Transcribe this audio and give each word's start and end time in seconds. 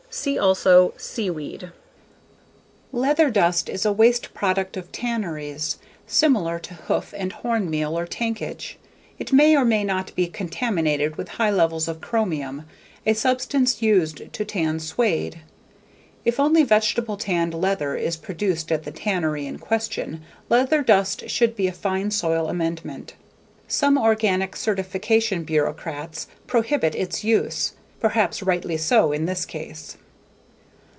See 0.13 0.37
also: 0.37 0.93
Seaweed. 0.97 1.71
Leather 2.91 3.29
dust 3.31 3.69
is 3.69 3.85
a 3.85 3.93
waste 3.93 4.33
product 4.33 4.75
of 4.75 4.91
tanneries, 4.91 5.77
similar 6.05 6.59
to 6.59 6.73
hoof 6.73 7.13
and 7.17 7.31
horn 7.31 7.69
meal 7.69 7.97
or 7.97 8.05
tankage. 8.05 8.75
It 9.17 9.31
may 9.31 9.55
or 9.55 9.63
may 9.63 9.85
not 9.85 10.13
be 10.13 10.27
contaminated 10.27 11.15
with 11.15 11.29
high 11.29 11.49
levels 11.49 11.87
of 11.87 12.01
chromium, 12.01 12.65
a 13.05 13.13
substance 13.13 13.81
used 13.81 14.33
to 14.33 14.43
tan 14.43 14.81
suede. 14.81 15.39
If 16.25 16.41
only 16.41 16.63
vegetable 16.63 17.15
tanned 17.15 17.53
leather 17.53 17.95
is 17.95 18.17
produced 18.17 18.69
at 18.69 18.83
the 18.83 18.91
tannery 18.91 19.45
in 19.45 19.59
question, 19.59 20.23
leather 20.49 20.83
dust 20.83 21.29
should 21.29 21.55
be 21.55 21.67
a 21.67 21.71
fine 21.71 22.11
soil 22.11 22.49
amendment. 22.49 23.13
Some 23.69 23.97
organic 23.97 24.57
certification 24.57 25.45
bureaucrats 25.45 26.27
prohibit 26.47 26.95
its 26.95 27.23
use, 27.23 27.71
perhaps 28.01 28.43
rightly 28.43 28.75
so 28.77 29.11
in 29.13 29.25
this 29.25 29.45
case. 29.45 29.95